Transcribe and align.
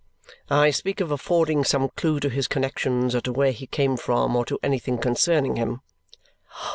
"I 0.49 0.71
speak 0.71 0.99
of 0.99 1.11
affording 1.11 1.63
some 1.63 1.89
clue 1.89 2.19
to 2.21 2.29
his 2.29 2.47
connexions, 2.47 3.13
or 3.13 3.21
to 3.21 3.31
where 3.31 3.51
he 3.51 3.67
came 3.67 3.97
from, 3.97 4.35
or 4.35 4.43
to 4.45 4.57
anything 4.63 4.97
concerning 4.97 5.57
him." 5.57 5.81